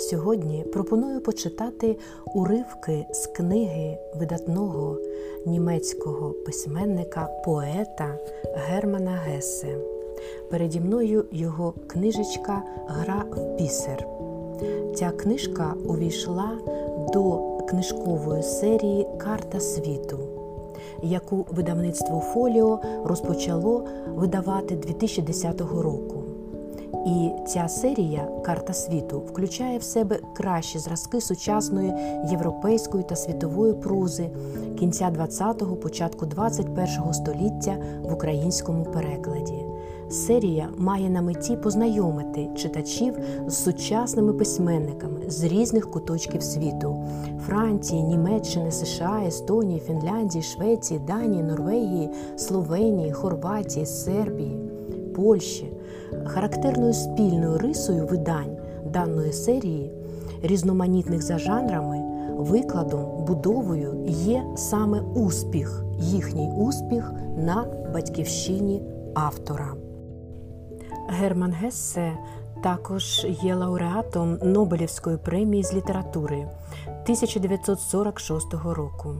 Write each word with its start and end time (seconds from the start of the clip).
Сьогодні 0.00 0.64
пропоную 0.72 1.20
почитати 1.20 1.96
уривки 2.34 3.06
з 3.10 3.26
книги 3.26 3.98
видатного 4.14 4.96
німецького 5.46 6.30
письменника, 6.30 7.28
поета 7.44 8.18
Германа 8.54 9.10
Гесе. 9.10 9.78
Переді 10.50 10.80
мною 10.80 11.24
його 11.32 11.74
книжечка 11.86 12.62
Гра 12.86 13.24
в 13.30 13.56
бісер. 13.56 14.06
Ця 14.94 15.10
книжка 15.10 15.74
увійшла 15.86 16.58
до 17.12 17.56
книжкової 17.68 18.42
серії 18.42 19.06
Карта 19.18 19.60
світу, 19.60 20.18
яку 21.02 21.46
видавництво 21.50 22.20
Фоліо 22.20 22.80
розпочало 23.04 23.84
видавати 24.16 24.76
2010 24.76 25.60
року. 25.60 26.19
І 27.06 27.30
ця 27.46 27.68
серія 27.68 28.28
Карта 28.44 28.72
світу 28.72 29.18
включає 29.18 29.78
в 29.78 29.82
себе 29.82 30.18
кращі 30.36 30.78
зразки 30.78 31.20
сучасної 31.20 31.92
європейської 32.30 33.04
та 33.04 33.16
світової 33.16 33.72
прози 33.72 34.30
кінця 34.78 35.12
20-го, 35.18 35.76
початку 35.76 36.26
21-го 36.26 37.12
століття 37.12 37.76
в 38.02 38.12
українському 38.12 38.84
перекладі. 38.84 39.64
Серія 40.10 40.68
має 40.76 41.10
на 41.10 41.22
меті 41.22 41.56
познайомити 41.56 42.48
читачів 42.56 43.14
з 43.46 43.54
сучасними 43.64 44.32
письменниками 44.32 45.20
з 45.28 45.44
різних 45.44 45.90
куточків 45.90 46.42
світу: 46.42 47.04
Франції, 47.46 48.02
Німеччини, 48.02 48.72
США, 48.72 49.22
Естонії, 49.26 49.80
Фінляндії, 49.80 50.42
Швеції, 50.42 51.00
Данії, 51.06 51.42
Норвегії, 51.42 52.10
Словенії, 52.36 53.12
Хорватії, 53.12 53.86
Сербії, 53.86 54.58
Польщі. 55.16 55.72
Характерною 56.26 56.92
спільною 56.92 57.58
рисою 57.58 58.06
видань 58.06 58.56
даної 58.86 59.32
серії, 59.32 59.92
різноманітних 60.42 61.22
за 61.22 61.38
жанрами, 61.38 62.02
викладом, 62.36 63.24
будовою 63.24 64.04
є 64.06 64.42
саме 64.56 65.00
успіх, 65.00 65.84
їхній 65.98 66.48
успіх 66.48 67.12
на 67.36 67.64
батьківщині 67.94 68.82
автора. 69.14 69.74
Герман 71.08 71.52
Гессе 71.52 72.12
також 72.62 73.26
є 73.42 73.54
лауреатом 73.54 74.38
Нобелівської 74.42 75.16
премії 75.16 75.62
з 75.62 75.74
літератури 75.74 76.46
1946 76.86 78.54
року. 78.64 79.14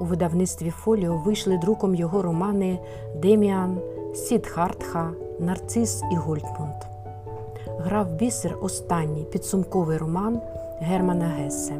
У 0.00 0.04
видавництві 0.04 0.70
Фоліо 0.70 1.16
вийшли 1.16 1.58
друком 1.58 1.94
його 1.94 2.22
романи 2.22 2.78
Деміан, 3.22 3.80
Сідхартха, 4.14 5.10
Нарцис 5.40 6.02
і 6.12 6.16
Гольдмунд. 6.16 6.74
Грав 7.78 8.12
бісер 8.12 8.58
останній 8.62 9.24
підсумковий 9.24 9.98
роман 9.98 10.40
Германа 10.80 11.24
Гесе. 11.24 11.74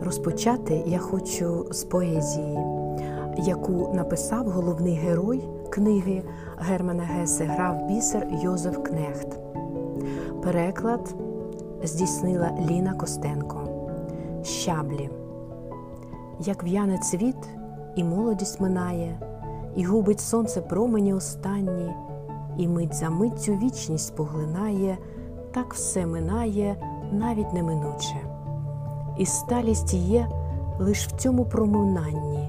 Розпочати 0.00 0.82
я 0.86 0.98
хочу 0.98 1.66
з 1.70 1.84
поезії, 1.84 2.58
яку 3.36 3.94
написав 3.94 4.48
головний 4.48 4.94
герой 4.94 5.42
книги 5.70 6.22
Германа 6.58 7.02
Гесе 7.02 7.44
Грав 7.44 7.86
бісер 7.86 8.28
Йозеф 8.42 8.78
Кнехт. 8.82 9.38
Переклад 10.42 11.14
здійснила 11.84 12.50
Ліна 12.70 12.94
Костенко. 12.94 13.60
Щаблі. 14.42 15.10
Як 16.40 16.64
в'яне 16.64 16.98
цвіт, 16.98 17.48
і 17.96 18.04
молодість 18.04 18.60
минає 18.60 19.18
і 19.76 19.84
губить 19.84 20.20
сонце 20.20 20.60
промені 20.60 21.14
останні, 21.14 21.92
і 22.56 22.68
мить 22.68 22.94
за 22.94 23.10
миттю 23.10 23.52
вічність 23.52 24.16
поглинає, 24.16 24.98
так 25.54 25.74
все 25.74 26.06
минає, 26.06 26.76
навіть 27.12 27.52
неминуче. 27.52 28.16
І 29.18 29.26
сталість 29.26 29.94
є 29.94 30.28
лиш 30.78 31.06
в 31.06 31.16
цьому 31.16 31.44
проминанні, 31.44 32.48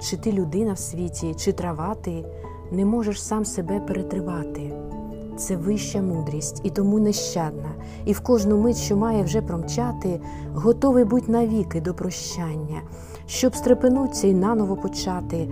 чи 0.00 0.16
ти 0.16 0.32
людина 0.32 0.72
в 0.72 0.78
світі, 0.78 1.34
чи 1.34 1.52
трава 1.52 1.94
ти, 1.94 2.24
не 2.72 2.84
можеш 2.84 3.22
сам 3.22 3.44
себе 3.44 3.80
перетривати. 3.80 4.72
Це 5.36 5.56
вища 5.56 6.02
мудрість 6.02 6.60
і 6.64 6.70
тому 6.70 6.98
нещадна, 6.98 7.70
і 8.04 8.12
в 8.12 8.20
кожну 8.20 8.58
мить, 8.58 8.76
що 8.76 8.96
має 8.96 9.22
вже 9.22 9.42
промчати, 9.42 10.20
готовий 10.54 11.04
будь 11.04 11.28
навіки 11.28 11.80
до 11.80 11.94
прощання, 11.94 12.82
щоб 13.26 13.56
стрепенуться 13.56 14.26
і 14.26 14.34
наново 14.34 14.76
почати. 14.76 15.48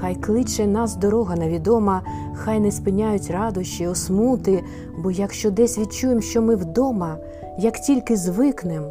Хай 0.00 0.14
кличе 0.14 0.66
нас 0.66 0.96
дорога 0.96 1.36
невідома, 1.36 2.02
хай 2.34 2.60
не 2.60 2.72
спиняють 2.72 3.30
радощі, 3.30 3.86
осмути, 3.86 4.64
бо 4.98 5.10
якщо 5.10 5.50
десь 5.50 5.78
відчуємо, 5.78 6.20
що 6.20 6.42
ми 6.42 6.56
вдома, 6.56 7.16
як 7.58 7.78
тільки 7.78 8.16
звикнем, 8.16 8.84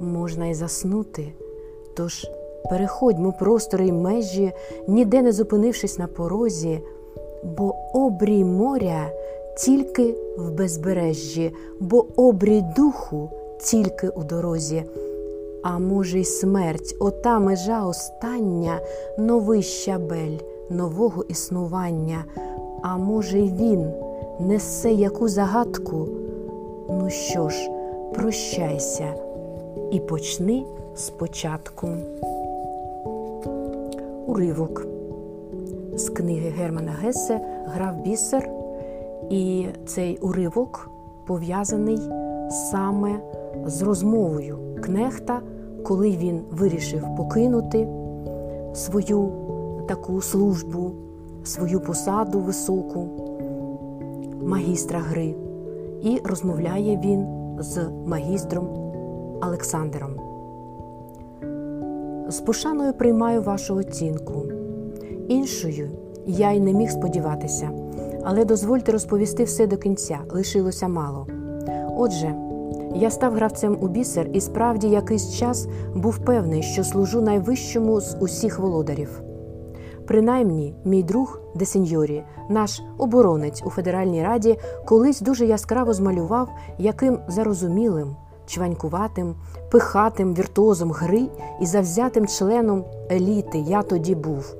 можна 0.00 0.46
й 0.46 0.54
заснути. 0.54 1.32
Тож 1.96 2.26
переходьмо 2.70 3.32
простори 3.32 3.86
й 3.86 3.92
межі, 3.92 4.52
ніде 4.88 5.22
не 5.22 5.32
зупинившись 5.32 5.98
на 5.98 6.06
порозі, 6.06 6.80
бо 7.44 7.74
обрій 7.92 8.44
моря 8.44 9.10
тільки 9.58 10.14
в 10.38 10.50
безбережжі, 10.50 11.52
бо 11.80 12.06
обрій 12.16 12.64
духу 12.76 13.30
тільки 13.60 14.08
у 14.08 14.24
дорозі. 14.24 14.84
А 15.62 15.78
може, 15.78 16.20
й 16.20 16.24
смерть, 16.24 16.96
ота 17.00 17.38
межа 17.38 17.86
остання, 17.86 18.80
новий 19.18 19.62
щабель 19.62 20.38
нового 20.70 21.24
існування, 21.28 22.24
а 22.82 22.96
може, 22.96 23.38
й 23.38 23.52
він 23.52 23.90
несе 24.40 24.92
яку 24.92 25.28
загадку. 25.28 26.08
Ну 26.88 27.10
що 27.10 27.48
ж, 27.48 27.70
прощайся 28.14 29.14
і 29.90 30.00
почни 30.00 30.64
спочатку. 30.94 31.88
Уривок 34.26 34.86
з 35.94 36.08
книги 36.08 36.50
Германа 36.50 36.92
Гесе 37.02 37.40
Грав 37.66 37.96
бісер, 38.02 38.50
і 39.30 39.66
цей 39.86 40.18
уривок 40.18 40.90
пов'язаний 41.26 41.98
саме 42.50 43.20
з 43.66 43.82
розмовою 43.82 44.58
кнехта, 44.82 45.40
коли 45.82 46.10
він 46.10 46.40
вирішив 46.50 47.04
покинути 47.16 47.88
свою 48.74 49.32
таку 49.88 50.20
службу, 50.20 50.92
свою 51.44 51.80
посаду 51.80 52.38
високу 52.38 53.08
магістра 54.42 54.98
гри, 54.98 55.34
і 56.02 56.20
розмовляє 56.24 57.00
він 57.04 57.26
з 57.58 57.88
магістром 58.06 58.68
Олександром. 59.42 60.10
З 62.28 62.40
пошаною 62.40 62.92
приймаю 62.92 63.42
вашу 63.42 63.74
оцінку. 63.74 64.42
Іншою 65.28 65.90
я 66.26 66.52
й 66.52 66.60
не 66.60 66.72
міг 66.72 66.90
сподіватися, 66.90 67.70
але 68.24 68.44
дозвольте 68.44 68.92
розповісти 68.92 69.44
все 69.44 69.66
до 69.66 69.76
кінця, 69.76 70.18
лишилося 70.30 70.88
мало. 70.88 71.26
Отже, 71.96 72.34
я 72.98 73.10
став 73.10 73.34
гравцем 73.34 73.78
у 73.80 73.88
бісер 73.88 74.28
і 74.32 74.40
справді 74.40 74.88
якийсь 74.88 75.34
час 75.34 75.68
був 75.94 76.18
певний, 76.18 76.62
що 76.62 76.84
служу 76.84 77.20
найвищому 77.20 78.00
з 78.00 78.16
усіх 78.20 78.58
володарів. 78.58 79.22
Принаймні, 80.06 80.74
мій 80.84 81.02
друг 81.02 81.40
Десеньорі, 81.54 82.22
наш 82.48 82.82
оборонець 82.98 83.62
у 83.66 83.70
Федеральній 83.70 84.22
раді, 84.22 84.58
колись 84.86 85.20
дуже 85.20 85.46
яскраво 85.46 85.94
змалював, 85.94 86.48
яким 86.78 87.18
зарозумілим, 87.28 88.16
чванькуватим, 88.46 89.34
пихатим 89.70 90.34
віртуозом 90.34 90.92
гри 90.92 91.22
і 91.60 91.66
завзятим 91.66 92.26
членом 92.26 92.84
еліти 93.10 93.58
я 93.58 93.82
тоді 93.82 94.14
був. 94.14 94.54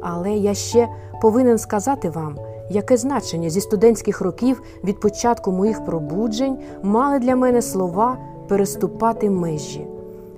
Але 0.00 0.30
я 0.30 0.54
ще 0.54 0.88
повинен 1.22 1.58
сказати 1.58 2.10
вам, 2.10 2.36
яке 2.70 2.96
значення 2.96 3.50
зі 3.50 3.60
студентських 3.60 4.20
років 4.20 4.62
від 4.84 5.00
початку 5.00 5.52
моїх 5.52 5.84
пробуджень 5.84 6.58
мали 6.82 7.18
для 7.18 7.36
мене 7.36 7.62
слова 7.62 8.18
переступати 8.48 9.30
межі. 9.30 9.86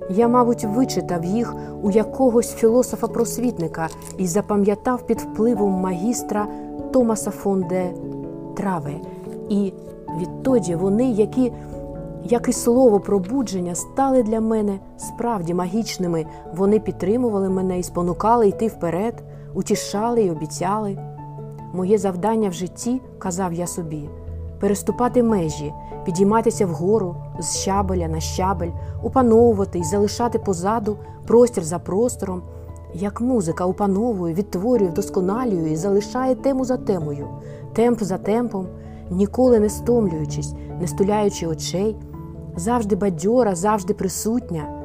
Я, 0.09 0.27
мабуть, 0.27 0.63
вичитав 0.63 1.25
їх 1.25 1.55
у 1.81 1.91
якогось 1.91 2.53
філософа-просвітника 2.53 3.89
і 4.17 4.27
запам'ятав 4.27 5.05
під 5.07 5.19
впливом 5.21 5.71
магістра 5.71 6.47
Томаса 6.93 7.31
фон 7.31 7.65
де 7.69 7.91
Траве. 8.55 8.93
І 9.49 9.73
відтоді 10.19 10.75
вони, 10.75 11.11
які, 11.11 11.51
як 12.23 12.49
і 12.49 12.53
слово 12.53 12.99
пробудження, 12.99 13.75
стали 13.75 14.23
для 14.23 14.41
мене 14.41 14.79
справді 14.97 15.53
магічними. 15.53 16.25
Вони 16.55 16.79
підтримували 16.79 17.49
мене 17.49 17.79
і 17.79 17.83
спонукали 17.83 18.47
йти 18.47 18.67
вперед, 18.67 19.23
утішали 19.53 20.21
й 20.21 20.29
обіцяли. 20.29 20.97
Моє 21.73 21.97
завдання 21.97 22.49
в 22.49 22.53
житті, 22.53 23.01
казав 23.19 23.53
я 23.53 23.67
собі, 23.67 24.09
переступати 24.59 25.23
межі, 25.23 25.73
підійматися 26.05 26.65
вгору 26.65 27.15
з 27.39 27.57
щабеля 27.57 28.07
на 28.07 28.19
щабель, 28.19 28.71
опановувати 29.03 29.79
і 29.79 29.83
залишати 29.83 30.39
позаду 30.39 30.97
простір 31.27 31.63
за 31.63 31.79
простором, 31.79 32.41
як 32.93 33.21
музика 33.21 33.65
опановує, 33.65 34.33
відтворює, 34.33 34.87
вдосконалює 34.87 35.69
і 35.69 35.75
залишає 35.75 36.35
тему 36.35 36.65
за 36.65 36.77
темою, 36.77 37.27
темп 37.73 38.03
за 38.03 38.17
темпом, 38.17 38.67
ніколи 39.09 39.59
не 39.59 39.69
стомлюючись, 39.69 40.53
не 40.81 40.87
стуляючи 40.87 41.47
очей, 41.47 41.97
завжди 42.55 42.95
бадьора, 42.95 43.55
завжди 43.55 43.93
присутня. 43.93 44.77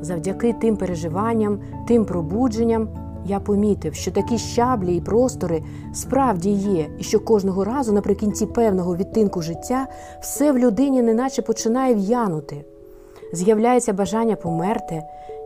Завдяки 0.00 0.52
тим 0.52 0.76
переживанням, 0.76 1.58
тим 1.88 2.04
пробудженням 2.04 2.88
я 3.28 3.40
помітив, 3.40 3.94
що 3.94 4.10
такі 4.10 4.38
щаблі 4.38 4.96
і 4.96 5.00
простори 5.00 5.62
справді 5.94 6.50
є, 6.50 6.86
і 6.98 7.02
що 7.02 7.20
кожного 7.20 7.64
разу 7.64 7.92
наприкінці 7.92 8.46
певного 8.46 8.96
відтинку 8.96 9.42
життя 9.42 9.86
все 10.20 10.52
в 10.52 10.58
людині 10.58 11.02
неначе 11.02 11.42
починає 11.42 11.94
в'янути. 11.94 12.64
З'являється 13.32 13.92
бажання 13.92 14.36
померти, 14.36 15.02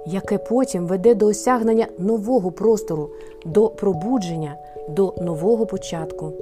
яке 0.07 0.39
потім 0.39 0.87
веде 0.87 1.15
до 1.15 1.27
осягнення 1.27 1.87
нового 1.99 2.53
простору, 2.53 3.11
до 3.45 3.69
пробудження, 3.69 4.57
до 4.89 5.15
нового 5.21 5.67
початку. 5.67 6.33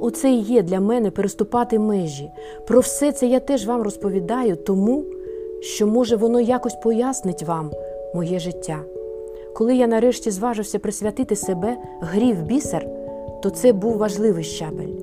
Оце 0.00 0.30
і 0.30 0.40
є 0.40 0.62
для 0.62 0.80
мене 0.80 1.10
переступати 1.10 1.78
межі. 1.78 2.30
Про 2.66 2.80
все 2.80 3.12
це 3.12 3.26
я 3.26 3.40
теж 3.40 3.66
вам 3.66 3.82
розповідаю, 3.82 4.56
тому 4.56 5.04
що, 5.60 5.86
може, 5.86 6.16
воно 6.16 6.40
якось 6.40 6.74
пояснить 6.74 7.42
вам 7.42 7.70
моє 8.14 8.38
життя. 8.38 8.80
Коли 9.54 9.76
я 9.76 9.86
нарешті 9.86 10.30
зважився 10.30 10.78
присвятити 10.78 11.36
себе 11.36 11.76
грі 12.00 12.32
в 12.32 12.42
бісер, 12.42 12.86
то 13.42 13.50
це 13.50 13.72
був 13.72 13.96
важливий 13.96 14.44
щабель. 14.44 14.94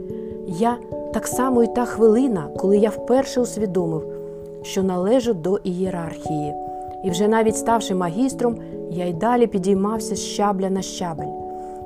Я 0.48 0.78
так 1.14 1.28
само 1.28 1.64
і 1.64 1.68
та 1.68 1.86
хвилина, 1.86 2.50
коли 2.58 2.78
я 2.78 2.90
вперше 2.90 3.42
усвідомив, 3.42 4.04
що 4.62 4.84
належу 4.84 5.34
до 5.34 5.58
ієрархії, 5.58 6.54
і 7.04 7.10
вже 7.10 7.28
навіть 7.28 7.58
ставши 7.58 7.96
магістром, 7.96 8.58
я 8.92 9.06
й 9.06 9.14
далі 9.14 9.48
підіймався 9.48 10.16
з 10.16 10.20
щабля 10.20 10.70
на 10.70 10.82
щабель. 10.82 11.38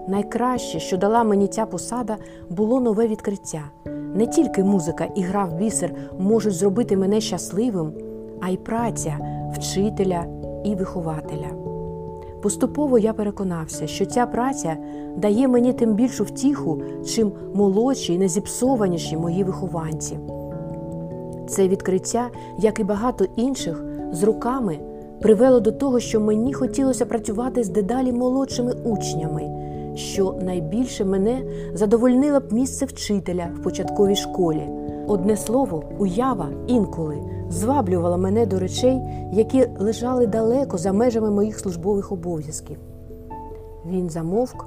Найкраще, 0.08 0.80
що 0.80 0.98
дала 0.98 1.24
мені 1.24 1.48
ця 1.48 1.66
посада, 1.66 2.18
було 2.50 2.80
нове 2.80 3.08
відкриття. 3.08 3.62
Не 4.16 4.28
тільки 4.28 4.64
музика 4.64 5.08
і 5.16 5.22
гра 5.22 5.46
в 5.46 5.54
бісер 5.54 5.94
можуть 6.20 6.54
зробити 6.54 6.98
мене 6.98 7.22
щасливим, 7.22 7.94
а 8.42 8.50
й 8.50 8.58
праця 8.58 9.18
вчителя 9.54 10.26
і 10.64 10.76
вихователя. 10.76 11.61
Поступово 12.42 12.98
я 12.98 13.14
переконався, 13.14 13.88
що 13.88 14.06
ця 14.06 14.26
праця 14.26 14.78
дає 15.18 15.48
мені 15.48 15.74
тим 15.74 15.94
більшу 15.94 16.24
втіху, 16.24 16.82
чим 17.06 17.32
молодші 17.54 18.14
і 18.14 18.18
незіпсованіші 18.18 19.18
мої 19.18 19.44
вихованці. 19.44 20.20
Це 21.48 21.68
відкриття, 21.68 22.30
як 22.60 22.80
і 22.80 22.84
багато 22.84 23.26
інших, 23.36 23.84
з 24.12 24.24
руками 24.24 24.80
привело 25.22 25.60
до 25.60 25.72
того, 25.72 26.00
що 26.00 26.20
мені 26.20 26.54
хотілося 26.54 27.06
працювати 27.06 27.64
з 27.64 27.70
дедалі 27.70 28.12
молодшими 28.12 28.74
учнями, 28.84 29.50
що 29.96 30.36
найбільше 30.42 31.06
мене 31.06 31.42
задовольнило 31.74 32.40
б 32.40 32.54
місце 32.54 32.86
вчителя 32.86 33.48
в 33.60 33.64
початковій 33.64 34.16
школі. 34.16 34.81
Одне 35.08 35.38
слово, 35.38 35.84
уява 36.00 36.48
інколи 36.68 37.18
зваблювала 37.50 38.18
мене 38.18 38.46
до 38.46 38.60
речей, 38.60 39.02
які 39.34 39.68
лежали 39.80 40.28
далеко 40.28 40.78
за 40.78 40.94
межами 40.94 41.32
моїх 41.32 41.60
службових 41.60 42.12
обов'язків. 42.12 42.78
Він 43.86 44.10
замовк, 44.10 44.66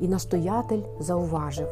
і 0.00 0.08
настоятель 0.08 0.80
зауважив: 1.00 1.68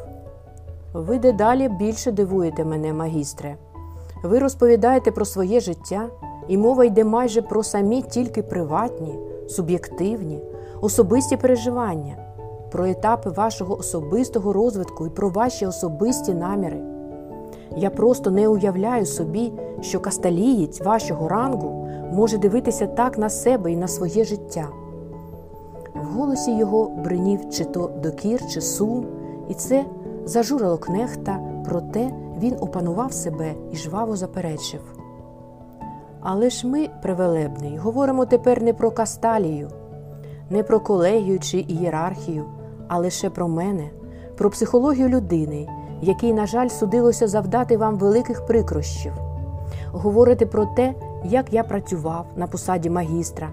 Ви 0.92 1.18
дедалі 1.18 1.68
більше 1.68 2.12
дивуєте 2.12 2.64
мене, 2.64 2.92
магістре. 2.92 3.56
Ви 4.22 4.38
розповідаєте 4.38 5.10
про 5.10 5.24
своє 5.24 5.60
життя, 5.60 6.08
і 6.48 6.56
мова 6.56 6.84
йде 6.84 7.04
майже 7.04 7.42
про 7.42 7.62
самі 7.62 8.02
тільки 8.02 8.42
приватні, 8.42 9.18
суб'єктивні, 9.48 10.40
особисті 10.80 11.36
переживання, 11.36 12.16
про 12.72 12.86
етапи 12.86 13.30
вашого 13.30 13.78
особистого 13.78 14.52
розвитку 14.52 15.06
і 15.06 15.10
про 15.10 15.28
ваші 15.28 15.66
особисті 15.66 16.34
наміри. 16.34 16.95
Я 17.76 17.90
просто 17.90 18.30
не 18.30 18.48
уявляю 18.48 19.06
собі, 19.06 19.52
що 19.80 20.00
касталієць 20.00 20.80
вашого 20.80 21.28
рангу 21.28 21.88
може 22.12 22.38
дивитися 22.38 22.86
так 22.86 23.18
на 23.18 23.28
себе 23.28 23.72
і 23.72 23.76
на 23.76 23.88
своє 23.88 24.24
життя. 24.24 24.68
В 25.94 26.04
голосі 26.04 26.56
його 26.56 26.88
бринів 27.04 27.50
чи 27.50 27.64
то 27.64 27.90
докір, 28.02 28.40
чи 28.50 28.60
сум, 28.60 29.06
і 29.48 29.54
це 29.54 29.84
зажурило 30.24 30.78
кнехта, 30.78 31.40
проте 31.68 32.10
він 32.38 32.56
опанував 32.60 33.12
себе 33.12 33.54
і 33.72 33.76
жваво 33.76 34.16
заперечив. 34.16 34.80
Але 36.20 36.50
ж 36.50 36.66
ми, 36.66 36.88
превелебний, 37.02 37.76
говоримо 37.76 38.26
тепер 38.26 38.62
не 38.62 38.72
про 38.72 38.90
касталію, 38.90 39.68
не 40.50 40.62
про 40.62 40.80
колегію 40.80 41.38
чи 41.38 41.58
ієрархію, 41.58 42.44
а 42.88 42.98
лише 42.98 43.30
про 43.30 43.48
мене, 43.48 43.90
про 44.36 44.50
психологію 44.50 45.08
людини, 45.08 45.68
якій, 46.02 46.32
на 46.32 46.46
жаль, 46.46 46.68
судилося 46.68 47.28
завдати 47.28 47.76
вам 47.76 47.96
великих 47.96 48.46
прикрощів. 48.46 49.12
Говорите 49.92 50.46
про 50.46 50.66
те, 50.66 50.94
як 51.24 51.52
я 51.52 51.62
працював 51.62 52.26
на 52.36 52.46
посаді 52.46 52.90
магістра, 52.90 53.48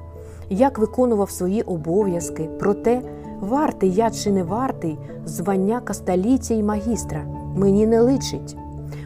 як 0.49 0.79
виконував 0.79 1.29
свої 1.29 1.61
обов'язки, 1.61 2.43
про 2.43 2.73
те, 2.73 3.01
вартий 3.41 3.93
я 3.93 4.09
чи 4.09 4.31
не 4.31 4.43
вартий 4.43 4.97
звання 5.25 5.79
касталійця 5.79 6.53
і 6.53 6.63
магістра. 6.63 7.25
Мені 7.55 7.87
не 7.87 8.01
личить. 8.01 8.57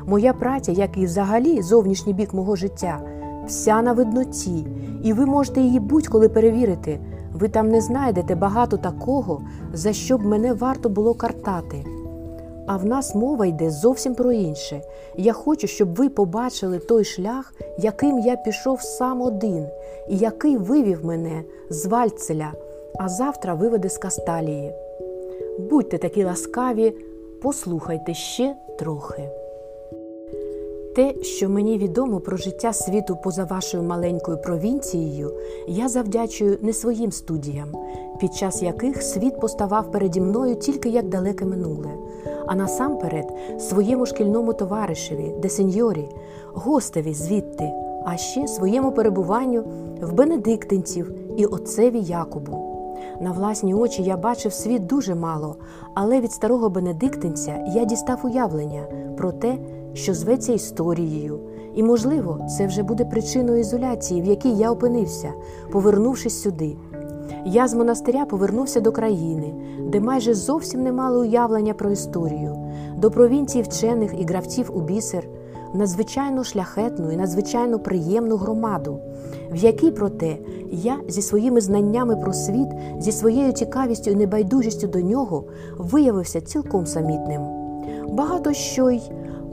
Моя 0.06 0.34
праця, 0.34 0.72
як 0.72 0.98
і 0.98 1.06
взагалі 1.06 1.62
зовнішній 1.62 2.14
бік 2.14 2.34
мого 2.34 2.56
життя, 2.56 3.00
вся 3.48 3.82
на 3.82 3.94
видноті, 3.94 4.68
і 5.04 5.14
ви 5.14 5.26
можете 5.26 5.62
її 5.62 5.80
будь-коли 5.80 6.30
перевірити. 6.30 7.00
Ви 7.34 7.50
там 7.50 7.70
не 7.70 7.82
знайдете 7.82 8.36
багато 8.36 8.78
такого, 8.78 9.42
за 9.74 9.94
що 9.94 10.18
б 10.18 10.26
мене 10.26 10.54
варто 10.54 10.90
було 10.90 11.14
картати. 11.14 11.86
А 12.68 12.78
в 12.78 12.86
нас 12.86 13.16
мова 13.16 13.46
йде 13.46 13.70
зовсім 13.70 14.16
про 14.16 14.32
інше. 14.32 14.82
Я 15.16 15.34
хочу, 15.34 15.68
щоб 15.68 15.96
ви 15.96 16.10
побачили 16.10 16.80
той 16.80 17.04
шлях, 17.04 17.54
яким 17.78 18.20
я 18.20 18.36
пішов 18.36 18.82
сам 18.82 19.22
один, 19.22 19.68
і 20.10 20.18
який 20.18 20.58
вивів 20.58 21.06
мене 21.06 21.44
з 21.70 21.86
Вальцеля, 21.86 22.54
а 23.00 23.10
завтра 23.10 23.54
виведе 23.54 23.90
з 23.90 23.98
Касталії. 23.98 24.74
Будьте 25.60 25.98
такі 25.98 26.24
ласкаві, 26.24 26.94
послухайте 27.42 28.14
ще 28.14 28.56
трохи. 28.80 29.30
Те, 30.98 31.14
що 31.22 31.50
мені 31.50 31.78
відомо 31.78 32.20
про 32.20 32.38
життя 32.38 32.74
світу 32.74 33.18
поза 33.24 33.44
вашою 33.44 33.84
маленькою 33.84 34.38
провінцією, 34.38 35.34
я 35.68 35.90
завдячую 35.90 36.58
не 36.62 36.74
своїм 36.74 37.12
студіям, 37.12 37.68
під 38.20 38.34
час 38.34 38.64
яких 38.64 39.04
світ 39.04 39.40
поставав 39.40 39.92
переді 39.92 40.22
мною 40.22 40.56
тільки 40.56 40.90
як 40.90 41.10
далеке 41.10 41.46
минуле, 41.46 41.90
а 42.48 42.56
насамперед 42.56 43.34
своєму 43.60 44.06
шкільному 44.06 44.54
товаришеві, 44.54 45.34
де 45.42 45.50
сеньорі, 45.50 46.10
гостеві 46.54 47.14
звідти, 47.14 47.72
а 48.06 48.18
ще 48.18 48.48
своєму 48.48 48.92
перебуванню 48.92 49.64
в 50.02 50.14
Бенедиктинців 50.14 51.14
і 51.38 51.46
отцеві 51.46 52.00
Якобу. 52.00 52.68
На 53.22 53.32
власні 53.32 53.74
очі 53.74 54.04
я 54.04 54.18
бачив 54.18 54.54
світ 54.54 54.86
дуже 54.86 55.16
мало, 55.16 55.56
але 55.94 56.22
від 56.22 56.32
старого 56.32 56.70
Бенедиктинця 56.70 57.66
я 57.76 57.86
дістав 57.86 58.20
уявлення 58.24 58.84
про 59.18 59.32
те, 59.32 59.58
що 59.94 60.14
зветься 60.14 60.54
історією, 60.54 61.40
і, 61.76 61.84
можливо, 61.84 62.40
це 62.58 62.68
вже 62.68 62.84
буде 62.84 63.06
причиною 63.06 63.60
ізоляції, 63.60 64.22
в 64.22 64.26
якій 64.26 64.54
я 64.54 64.72
опинився, 64.72 65.34
повернувшись 65.72 66.42
сюди. 66.42 66.76
Я 67.46 67.68
з 67.68 67.74
монастиря 67.74 68.26
повернувся 68.26 68.80
до 68.80 68.92
країни, 68.92 69.54
де 69.92 70.00
майже 70.00 70.34
зовсім 70.34 70.84
не 70.84 70.92
мали 70.92 71.20
уявлення 71.20 71.74
про 71.74 71.92
історію, 71.92 72.56
до 72.98 73.12
провінції 73.12 73.64
вчених 73.64 74.14
і 74.20 74.26
гравців 74.26 74.72
у 74.74 74.82
бісер, 74.82 75.28
надзвичайно 75.74 76.44
шляхетну 76.44 77.12
і 77.12 77.18
надзвичайно 77.18 77.80
приємну 77.80 78.36
громаду, 78.38 79.00
в 79.52 79.56
якій, 79.56 79.92
проте, 79.92 80.38
я 80.72 80.98
зі 81.08 81.22
своїми 81.22 81.62
знаннями 81.62 82.16
про 82.16 82.34
світ, 82.34 82.68
зі 83.00 83.12
своєю 83.12 83.52
цікавістю 83.52 84.12
і 84.12 84.16
небайдужістю 84.16 84.88
до 84.88 85.02
нього 85.02 85.44
виявився 85.78 86.42
цілком 86.42 86.86
самітним. 86.86 87.42
Багато 88.10 88.54
що 88.54 88.90
й 88.90 89.02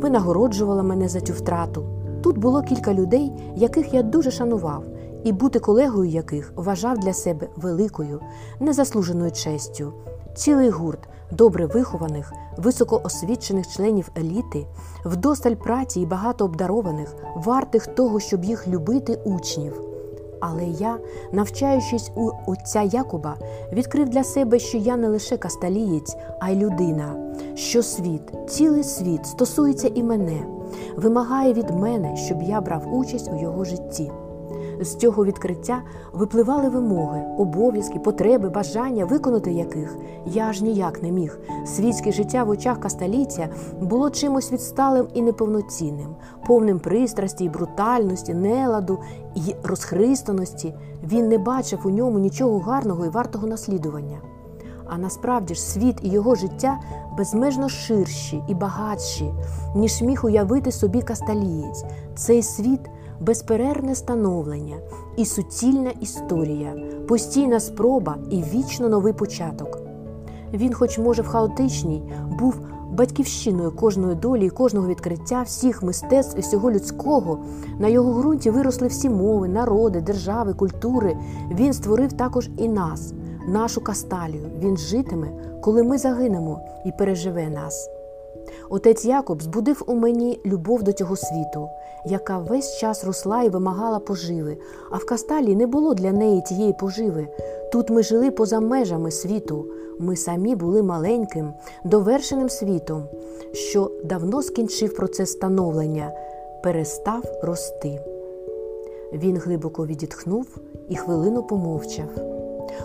винагороджувала 0.00 0.82
мене 0.82 1.08
за 1.08 1.20
цю 1.20 1.32
втрату. 1.32 1.84
Тут 2.22 2.38
було 2.38 2.62
кілька 2.62 2.94
людей, 2.94 3.32
яких 3.56 3.94
я 3.94 4.02
дуже 4.02 4.30
шанував, 4.30 4.84
і 5.24 5.32
бути 5.32 5.58
колегою 5.58 6.10
яких 6.10 6.52
вважав 6.56 6.98
для 6.98 7.12
себе 7.12 7.48
великою, 7.56 8.20
незаслуженою 8.60 9.30
честю. 9.30 9.92
Цілий 10.34 10.70
гурт 10.70 11.08
добре 11.32 11.66
вихованих, 11.66 12.32
високоосвічених 12.56 13.68
членів 13.68 14.10
еліти, 14.18 14.66
вдосталь 15.04 15.54
праці 15.54 16.00
і 16.00 16.06
багато 16.06 16.44
обдарованих, 16.44 17.16
вартих 17.36 17.86
того, 17.86 18.20
щоб 18.20 18.44
їх 18.44 18.68
любити 18.68 19.18
учнів. 19.24 19.93
Але 20.46 20.64
я, 20.64 20.98
навчаючись 21.32 22.10
у 22.14 22.30
отця 22.46 22.82
Якуба, 22.82 23.36
відкрив 23.72 24.08
для 24.08 24.24
себе, 24.24 24.58
що 24.58 24.78
я 24.78 24.96
не 24.96 25.08
лише 25.08 25.36
касталієць, 25.36 26.16
а 26.40 26.50
й 26.50 26.56
людина, 26.56 27.34
що 27.54 27.82
світ, 27.82 28.22
цілий 28.48 28.84
світ 28.84 29.26
стосується 29.26 29.90
і 29.94 30.02
мене, 30.02 30.46
вимагає 30.96 31.52
від 31.52 31.70
мене, 31.70 32.16
щоб 32.16 32.42
я 32.42 32.60
брав 32.60 32.94
участь 32.94 33.30
у 33.32 33.40
його 33.40 33.64
житті. 33.64 34.10
З 34.80 34.94
цього 34.94 35.24
відкриття 35.24 35.82
випливали 36.12 36.68
вимоги, 36.68 37.22
обов'язки, 37.38 37.98
потреби, 37.98 38.48
бажання, 38.48 39.04
виконати 39.04 39.52
яких 39.52 39.96
я 40.26 40.44
аж 40.44 40.62
ніяк 40.62 41.02
не 41.02 41.10
міг. 41.10 41.38
Світське 41.66 42.12
життя 42.12 42.44
в 42.44 42.50
очах 42.50 42.80
касталійця 42.80 43.48
було 43.80 44.10
чимось 44.10 44.52
відсталим 44.52 45.06
і 45.14 45.22
неповноцінним, 45.22 46.08
повним 46.46 46.78
пристрасті, 46.78 47.48
брутальності, 47.48 48.34
неладу 48.34 48.98
і 49.34 49.54
розхристаності. 49.62 50.74
Він 51.02 51.28
не 51.28 51.38
бачив 51.38 51.78
у 51.84 51.90
ньому 51.90 52.18
нічого 52.18 52.58
гарного 52.58 53.06
і 53.06 53.08
вартого 53.08 53.46
наслідування. 53.46 54.18
А 54.86 54.98
насправді 54.98 55.54
ж 55.54 55.62
світ 55.62 55.98
і 56.02 56.08
його 56.08 56.34
життя 56.34 56.80
безмежно 57.18 57.68
ширші 57.68 58.42
і 58.48 58.54
багатші, 58.54 59.34
ніж 59.74 60.02
міг 60.02 60.26
уявити 60.26 60.72
собі 60.72 61.02
касталієць. 61.02 61.84
Цей 62.14 62.42
світ 62.42 62.80
безперервне 63.20 63.94
становлення 63.94 64.76
і 65.16 65.24
суцільна 65.24 65.90
історія, 66.00 66.74
постійна 67.08 67.60
спроба 67.60 68.16
і 68.30 68.42
вічно 68.42 68.88
новий 68.88 69.12
початок. 69.12 69.78
Він, 70.52 70.74
хоч 70.74 70.98
може 70.98 71.22
в 71.22 71.26
хаотичній, 71.26 72.02
був 72.38 72.60
батьківщиною 72.92 73.70
кожної 73.72 74.14
долі 74.14 74.50
кожного 74.50 74.88
відкриття 74.88 75.42
всіх 75.42 75.82
мистецтв 75.82 76.38
і 76.38 76.40
всього 76.40 76.70
людського. 76.70 77.38
На 77.78 77.88
його 77.88 78.12
ґрунті 78.12 78.50
виросли 78.50 78.88
всі 78.88 79.10
мови, 79.10 79.48
народи, 79.48 80.00
держави, 80.00 80.54
культури. 80.54 81.16
Він 81.50 81.72
створив 81.72 82.12
також 82.12 82.50
і 82.56 82.68
нас, 82.68 83.12
нашу 83.48 83.80
касталію. 83.80 84.50
Він 84.58 84.76
житиме, 84.76 85.28
коли 85.60 85.82
ми 85.82 85.98
загинемо 85.98 86.60
і 86.86 86.92
переживе 86.92 87.48
нас. 87.48 87.93
Отець 88.70 89.04
Якоб 89.04 89.42
збудив 89.42 89.82
у 89.86 89.94
мені 89.94 90.40
любов 90.46 90.82
до 90.82 90.92
цього 90.92 91.16
світу, 91.16 91.68
яка 92.06 92.38
весь 92.38 92.78
час 92.78 93.04
росла 93.04 93.42
і 93.42 93.48
вимагала 93.48 93.98
поживи, 93.98 94.56
а 94.90 94.96
в 94.96 95.06
Касталі 95.06 95.56
не 95.56 95.66
було 95.66 95.94
для 95.94 96.12
неї 96.12 96.42
тієї 96.42 96.72
поживи. 96.72 97.28
Тут 97.72 97.90
ми 97.90 98.02
жили 98.02 98.30
поза 98.30 98.60
межами 98.60 99.10
світу. 99.10 99.66
Ми 99.98 100.16
самі 100.16 100.56
були 100.56 100.82
маленьким, 100.82 101.52
довершеним 101.84 102.48
світом, 102.48 103.04
що 103.52 103.90
давно 104.04 104.42
скінчив 104.42 104.96
процес 104.96 105.32
становлення, 105.32 106.12
перестав 106.62 107.22
рости. 107.42 108.00
Він 109.12 109.36
глибоко 109.36 109.86
відітхнув 109.86 110.46
і 110.88 110.96
хвилину 110.96 111.42
помовчав. 111.42 112.33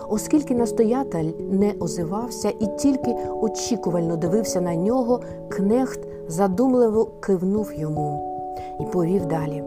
Оскільки 0.08 0.54
настоятель 0.54 1.30
не 1.50 1.74
озивався 1.80 2.48
і 2.48 2.66
тільки 2.78 3.16
очікувально 3.40 4.16
дивився 4.16 4.60
на 4.60 4.74
нього, 4.74 5.20
кнехт 5.48 6.00
задумливо 6.28 7.04
кивнув 7.20 7.72
йому 7.74 8.36
і 8.80 8.84
повів 8.84 9.26
далі. 9.26 9.64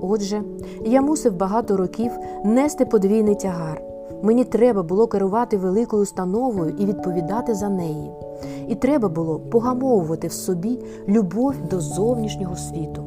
Отже, 0.00 0.42
я 0.84 1.02
мусив 1.02 1.36
багато 1.36 1.76
років 1.76 2.12
нести 2.44 2.84
подвійний 2.84 3.34
тягар. 3.34 3.82
Мені 4.22 4.44
треба 4.44 4.82
було 4.82 5.06
керувати 5.06 5.56
великою 5.56 6.02
установою 6.02 6.74
і 6.78 6.86
відповідати 6.86 7.54
за 7.54 7.68
неї. 7.68 8.10
І 8.68 8.74
треба 8.74 9.08
було 9.08 9.38
погамовувати 9.38 10.28
в 10.28 10.32
собі 10.32 10.78
любов 11.08 11.54
до 11.70 11.80
зовнішнього 11.80 12.56
світу. 12.56 13.04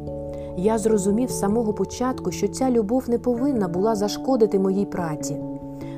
Я 0.58 0.78
зрозумів 0.78 1.32
з 1.32 1.40
самого 1.40 1.74
початку, 1.74 2.32
що 2.32 2.48
ця 2.48 2.72
любов 2.72 3.04
не 3.10 3.20
повинна 3.20 3.68
була 3.68 3.96
зашкодити 3.96 4.60
моїй 4.60 4.86
праці. 4.86 5.38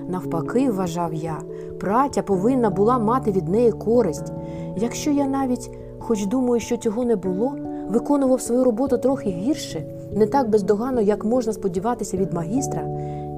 Навпаки, 0.09 0.71
вважав 0.71 1.13
я, 1.13 1.37
праця 1.79 2.21
повинна 2.21 2.69
була 2.69 2.99
мати 2.99 3.31
від 3.31 3.47
неї 3.47 3.71
користь. 3.71 4.33
Якщо 4.77 5.11
я 5.11 5.27
навіть, 5.27 5.71
хоч 5.99 6.25
думаю, 6.25 6.59
що 6.59 6.77
цього 6.77 7.05
не 7.05 7.15
було, 7.15 7.55
виконував 7.89 8.41
свою 8.41 8.63
роботу 8.63 8.97
трохи 8.97 9.29
гірше, 9.29 9.83
не 10.15 10.25
так 10.27 10.49
бездоганно, 10.49 11.01
як 11.01 11.25
можна 11.25 11.53
сподіватися 11.53 12.17
від 12.17 12.33
магістра, 12.33 12.81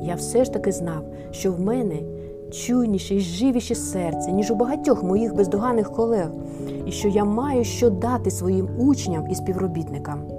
я 0.04 0.16
все 0.16 0.44
ж 0.44 0.54
таки 0.54 0.72
знав, 0.72 1.04
що 1.32 1.51
в 1.51 1.62
мене 1.62 1.96
чуйніше 2.51 3.16
і 3.16 3.20
живіше 3.20 3.75
серце, 3.75 4.32
ніж 4.32 4.51
у 4.51 4.56
багатьох 4.56 5.04
моїх 5.04 5.36
бездоганних 5.36 5.92
колег, 5.92 6.32
і 6.86 6.92
що 6.92 7.08
я 7.08 7.25
маю 7.25 7.63
що 7.63 7.90
дати 7.90 8.32
своїм 8.32 8.70
учням 8.78 9.28
і 9.32 9.36
співробітникам. 9.36 10.30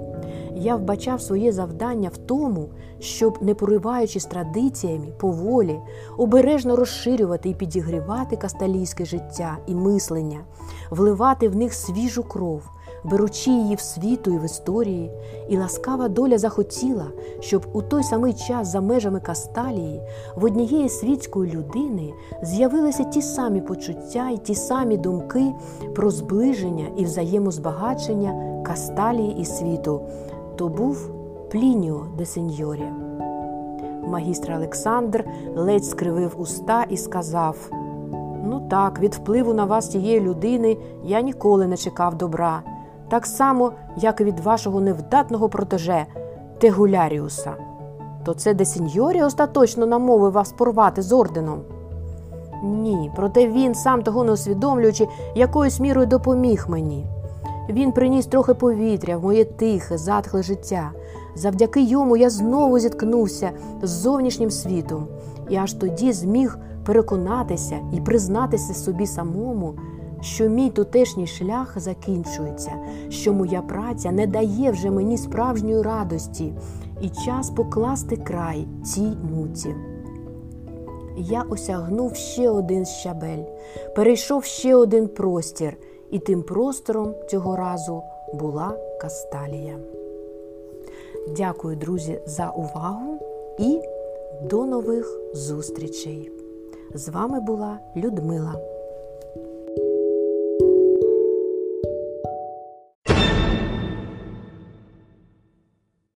Я 0.63 0.75
вбачав 0.75 1.21
своє 1.21 1.51
завдання 1.51 2.09
в 2.09 2.17
тому, 2.17 2.69
щоб, 2.99 3.37
не 3.41 3.53
пориваючись 3.53 4.25
традиціями, 4.25 5.07
поволі, 5.17 5.79
обережно 6.17 6.75
розширювати 6.75 7.49
і 7.49 7.53
підігрівати 7.53 8.35
касталійське 8.35 9.05
життя 9.05 9.57
і 9.67 9.75
мислення, 9.75 10.39
вливати 10.89 11.49
в 11.49 11.55
них 11.55 11.73
свіжу 11.73 12.23
кров, 12.23 12.61
беручи 13.03 13.51
її 13.51 13.75
в 13.75 13.79
світу 13.79 14.31
і 14.31 14.37
в 14.37 14.45
історії, 14.45 15.11
і 15.49 15.57
ласкава 15.57 16.07
доля 16.07 16.37
захотіла, 16.37 17.07
щоб 17.39 17.65
у 17.73 17.81
той 17.81 18.03
самий 18.03 18.33
час 18.33 18.67
за 18.67 18.81
межами 18.81 19.19
Касталії 19.19 20.01
в 20.35 20.43
однієї 20.43 20.89
світської 20.89 21.51
людини 21.51 22.13
з'явилися 22.41 23.03
ті 23.03 23.21
самі 23.21 23.61
почуття 23.61 24.29
і 24.29 24.37
ті 24.37 24.55
самі 24.55 24.97
думки 24.97 25.53
про 25.95 26.11
зближення 26.11 26.87
і 26.97 27.05
взаємозбагачення 27.05 28.63
Касталії 28.63 29.37
і 29.39 29.45
світу. 29.45 30.01
То 30.55 30.69
був 30.69 31.09
Плініо 31.51 32.01
де 32.17 32.25
Сеньорі. 32.25 32.85
Магістр 34.07 34.51
Олександр 34.51 35.25
ледь 35.55 35.85
скривив 35.85 36.35
уста 36.37 36.85
і 36.89 36.97
сказав: 36.97 37.71
Ну 38.45 38.67
так, 38.69 38.99
від 38.99 39.13
впливу 39.15 39.53
на 39.53 39.65
вас 39.65 39.87
тієї 39.87 40.19
людини 40.19 40.77
я 41.03 41.21
ніколи 41.21 41.67
не 41.67 41.77
чекав 41.77 42.15
добра, 42.15 42.61
так 43.09 43.25
само, 43.25 43.71
як 43.97 44.21
і 44.21 44.23
від 44.23 44.39
вашого 44.39 44.81
невдатного 44.81 45.49
протеже 45.49 46.05
Тегуляріуса. 46.59 47.53
То 48.25 48.33
це 48.33 48.53
де 48.53 48.65
Сеньорі 48.65 49.23
остаточно 49.23 49.85
намовив 49.85 50.31
вас 50.31 50.51
порвати 50.51 51.01
з 51.01 51.11
орденом? 51.11 51.61
Ні, 52.63 53.11
проте 53.15 53.47
він, 53.47 53.75
сам 53.75 54.01
того 54.01 54.23
не 54.23 54.31
усвідомлюючи, 54.31 55.07
якоюсь 55.35 55.79
мірою 55.79 56.07
допоміг 56.07 56.65
мені. 56.69 57.05
Він 57.69 57.91
приніс 57.91 58.25
трохи 58.25 58.53
повітря 58.53 59.17
в 59.17 59.23
моє 59.23 59.45
тихе, 59.45 59.97
затхле 59.97 60.43
життя. 60.43 60.91
Завдяки 61.35 61.81
йому 61.81 62.17
я 62.17 62.29
знову 62.29 62.79
зіткнувся 62.79 63.51
з 63.81 63.89
зовнішнім 63.89 64.51
світом, 64.51 65.07
і 65.49 65.55
аж 65.55 65.73
тоді 65.73 66.11
зміг 66.11 66.57
переконатися 66.85 67.79
і 67.93 68.01
признатися 68.01 68.73
собі 68.73 69.07
самому, 69.07 69.73
що 70.21 70.49
мій 70.49 70.69
тутешній 70.69 71.27
шлях 71.27 71.79
закінчується, 71.79 72.71
що 73.09 73.33
моя 73.33 73.61
праця 73.61 74.11
не 74.11 74.27
дає 74.27 74.71
вже 74.71 74.91
мені 74.91 75.17
справжньої 75.17 75.81
радості, 75.81 76.53
і 77.01 77.09
час 77.09 77.49
покласти 77.49 78.15
край 78.15 78.67
цій 78.85 79.11
муті. 79.35 79.75
Я 81.17 81.41
осягнув 81.41 82.15
ще 82.15 82.49
один 82.49 82.85
щабель, 82.85 83.43
перейшов 83.95 84.43
ще 84.43 84.75
один 84.75 85.07
простір 85.07 85.77
і 86.13 86.19
тим 86.19 86.43
простором 86.43 87.15
цього 87.29 87.55
разу 87.55 88.03
була 88.33 88.77
Касталія. 89.01 89.79
Дякую, 91.37 91.75
друзі, 91.75 92.19
за 92.25 92.49
увагу 92.49 93.19
і 93.59 93.81
до 94.41 94.65
нових 94.65 95.19
зустрічей! 95.33 96.31
З 96.93 97.09
вами 97.09 97.39
була 97.39 97.79
Людмила. 97.95 98.72